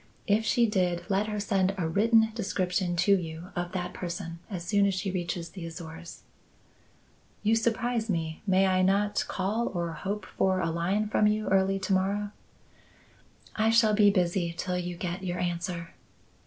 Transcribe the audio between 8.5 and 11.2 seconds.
I not call or hope for a line